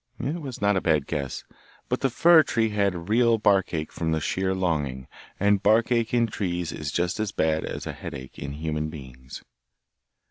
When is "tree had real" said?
2.41-3.37